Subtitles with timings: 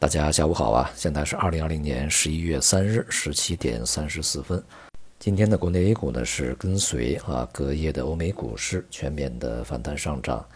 [0.00, 0.88] 大家下午好啊！
[0.94, 4.62] 现在是二零二零年十一月三日十七点三十四分。
[5.18, 10.46] 今天的国内 A 股呢是跟随啊隔夜的欧美股市全面的反弹上涨，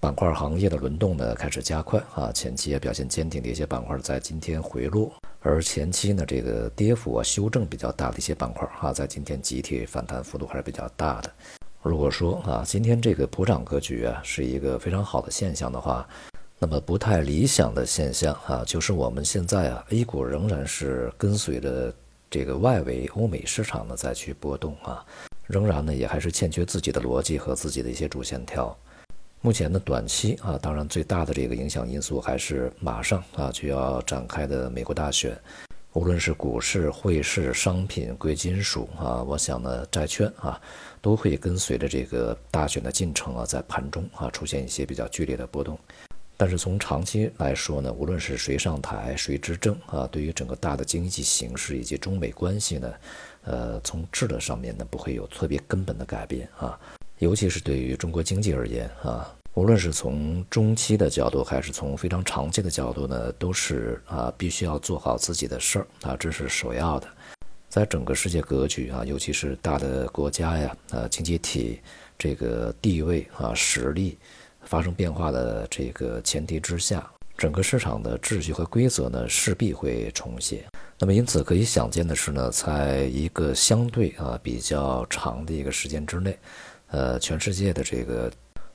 [0.00, 2.32] 板块行业的轮动呢开始加快啊。
[2.32, 11.32] 前期也表现坚挺的一些板块在今天回落，而前期呢这个跌幅啊修正比较大的一些板块啊，在今天集体反弹幅度还是比较大的。
[11.80, 16.04] 如果说啊今天这个普涨格局啊是一个非常好的现象的话，
[16.64, 21.92] 那么不太理想的现象啊，就是我们现在啊，A 股仍然是跟随着
[22.30, 25.04] 这个外围欧美市场呢再去波动啊，
[25.46, 28.74] 仍然呢也还是欠缺自己的逻辑和自己的一些主线条。
[29.42, 35.38] 目前呢，短期啊，当然最大的这个影响因素还是马上啊就要展开的美国大选，
[35.92, 40.58] 无论是股市、汇市、商品、贵金属啊，我想呢，债券啊，
[41.02, 45.78] 都会跟随着这个大选的进程啊，在盘中啊出现一些比较剧烈的波动。
[46.36, 52.92] 但是从长期来说呢，无论是谁上台谁执政啊，对于整个大的经济形势以及中美关系呢，
[53.44, 56.78] 呃，从质的上面呢不会有特别根本的改变啊。
[57.20, 67.06] 尤其是对于中国经济而言啊，无论是从中期的角度还是从非常长期的角度呢，都是啊必须要做好自己的事儿啊，这是首要的。
[67.68, 71.80] 在整个世界格局啊，尤其是大的国家呀啊经济体
[72.18, 74.18] 这个地位啊实力。
[74.66, 80.64] 发生变化的这个前提之下，整个市场的秩序和规则呢势必会重写。
[80.98, 86.38] 那么因此可以想见的是呢，在一个相对啊比较长的一个时间之内，
[86.88, 88.30] 呃，全世界的这个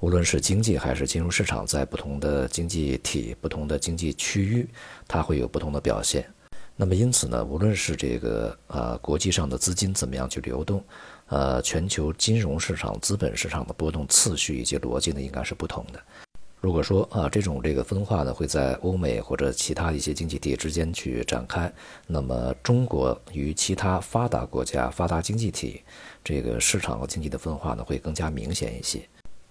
[0.00, 4.68] 无论是经济还是金融市场，在不同的经济体、不同的经济区域，
[5.08, 6.26] 它会有不同的表现。
[6.76, 10.82] 那么因此呢，无论是这个呃国际上的资金怎么样去流动。
[11.28, 15.98] 呃，全球金融市场、资本市场的波动次序以及逻辑呢，应该是不同的。
[16.60, 21.72] 如果说啊，这种这个分化呢，会在欧美或者其他一些经济体之间去展开，
[22.06, 25.82] 那么中国与其他发达国家、发达经济体
[26.22, 29.00] 这个市场和经济的分化呢，会更加明显一些。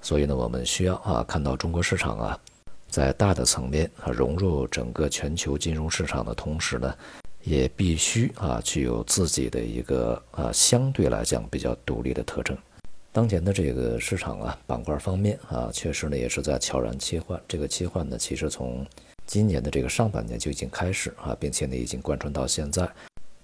[0.00, 2.40] 所以呢，我们需要啊，看到中国市场啊，
[2.88, 6.94] 在大的层面啊融入整个全球金融市场的同时呢。
[7.42, 12.58] 也必须啊具有自己的一个啊相对来讲比较独立的特征。
[13.12, 17.40] 当前的这个市场啊板块方面啊，确实呢也是在悄然切换。
[17.46, 18.84] 这个切换呢，其实从
[19.26, 22.90] 今年的这个上半年就已经开始啊，并且呢已经贯穿到现在。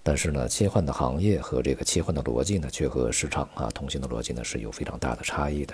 [0.03, 5.73] 但是呢，切换的行业和这个切换的逻辑呢，却和市场啊通行的逻辑呢是有非常大的差异的。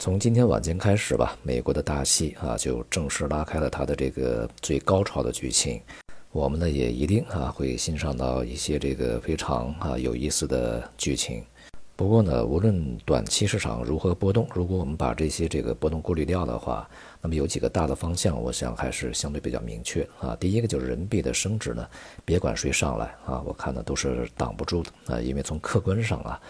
[0.00, 5.78] 从今天晚间开始吧，美国的大戏啊就正式拉开了它的这个最高潮的剧情。
[6.32, 11.44] 我们呢也一定啊会欣赏到一些这个非常啊有意思的剧情。
[11.96, 16.88] 不过呢，无论短期市场如何波动，如果我们把这些这个波动过滤掉的话，
[17.20, 20.34] 那么有几个大的方向，我想还是相对比较明确啊。
[20.40, 21.86] 第一个就是人民币的升值呢，
[22.24, 26.40] 别管谁上来啊，我看呢都是挡不住的啊，因为从客观上啊，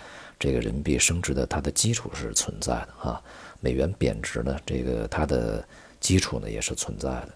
[0.40, 3.22] 这个人民币升值的它的基础是存在的啊，
[3.60, 5.62] 美元贬值呢，这个它的
[6.00, 7.28] 基础呢也是存在的。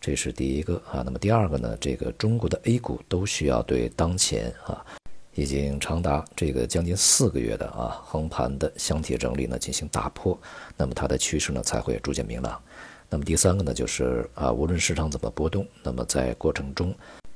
[0.00, 1.76] 这是第一个啊，那么第二个呢？
[1.80, 4.84] 这个中国的 A 股都需要对当前啊，
[5.34, 10.36] 已经长达这个将近四个月的啊横盘的箱体整理呢进行打破，
[10.76, 12.60] 那么它的趋势呢才会逐渐明朗。
[13.08, 16.94] 那么第三个呢，就是啊，无论市场怎么波动，那么在过程中，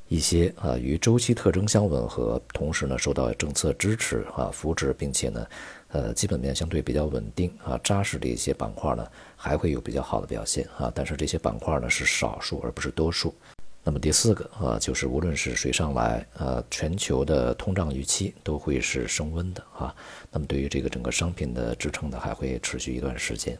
[0.09, 5.47] 一些啊与周期特征相吻合，同时呢受到政策支持啊扶持，并且呢。
[5.91, 9.07] 呃，基本面相对比较稳定啊，扎实的一些板块呢，
[9.37, 10.93] 还会有比较好的表现啊。
[10.95, 13.33] 但是这些板块呢是少数而不是多数。
[13.85, 19.95] 那么第四个啊，就是无论是谁上来，呃，全球的通胀预期都会是升温的啊。
[20.31, 23.57] 那么对于这个整个商品的支撑呢，还会持续一段时间。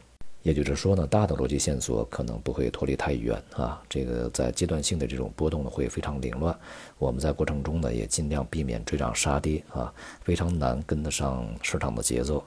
[0.47, 3.83] 也就是说呢，大的逻辑线索可能不会脱离太远啊。
[3.89, 6.57] 这个在阶段性的这种波动呢，会非常凌乱。
[6.97, 12.41] 我们在过程中呢，也尽量避免追涨杀跌啊，非常难跟得上市场的节奏。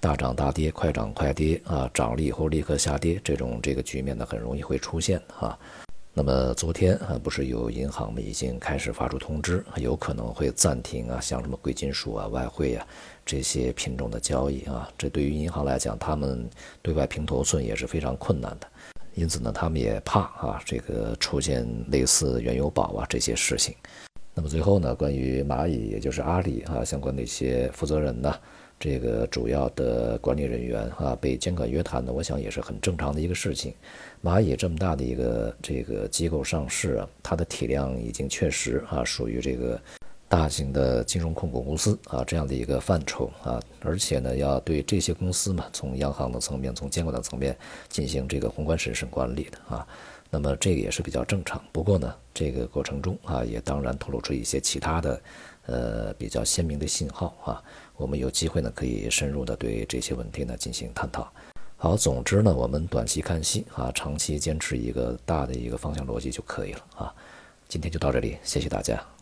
[0.00, 5.58] 大涨大跌，快涨快跌啊，涨了以后立刻下跌，这种这个局面呢，很容易会出现啊。
[6.16, 12.86] 那么昨天啊，不是有银行们已经开始发出通知，有可能会暂停啊，像什么贵金属啊、外汇啊
[13.26, 14.88] 这些品种的交易啊。
[14.96, 16.48] 这对于银行来讲，他们
[16.80, 18.68] 对外平头寸也是非常困难的。
[19.14, 23.74] 因此呢，他们也怕啊，这个出现类似原油宝啊这些事情。
[24.34, 28.32] 那么最后呢，关于蚂蚁，也就是阿里啊相关的一些负责人呢。
[28.78, 33.72] 这个主要的管理人员啊，被监管约谈呢，我想也是很正常的一个事情。
[34.22, 39.80] 蚂蚁这么大的一个这个机构上市啊，它的体量已经确实啊属于这个
[40.28, 47.56] 大型的金融控股公司啊这样的一个范畴啊，而且呢，要对这些公司嘛，从央行的层面、从监管的层面
[47.88, 49.86] 进行这个宏观审慎管理的啊，
[50.30, 51.62] 那么这个也是比较正常。
[51.70, 55.20] 不过呢，这个过程中啊，也当然透露出一些其他的
[55.66, 57.62] 呃比较鲜明的信号啊。
[57.96, 61.32] 我们有机会呢，可以深入的对这些问题呢进行探讨。
[61.76, 67.14] 好，总之呢，我们短期看戏啊，长期坚持一个大的一个方向逻辑就可以了啊。
[67.68, 69.13] 今天就到这里，谢谢大家。